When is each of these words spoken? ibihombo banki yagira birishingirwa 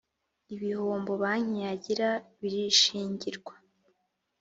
ibihombo 0.55 1.11
banki 1.21 1.57
yagira 1.65 2.09
birishingirwa 2.39 3.53